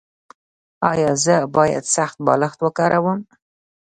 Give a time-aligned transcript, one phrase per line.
[0.91, 3.19] ایا زه باید سخت بالښت وکاروم؟